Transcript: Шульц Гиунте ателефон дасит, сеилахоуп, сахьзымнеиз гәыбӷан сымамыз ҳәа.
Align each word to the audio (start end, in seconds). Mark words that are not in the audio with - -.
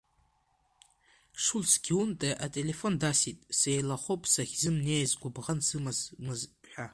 Шульц 1.43 1.73
Гиунте 1.85 2.29
ателефон 2.45 2.93
дасит, 3.01 3.37
сеилахоуп, 3.59 4.21
сахьзымнеиз 4.33 5.11
гәыбӷан 5.21 5.59
сымамыз 5.67 6.39
ҳәа. 6.71 6.85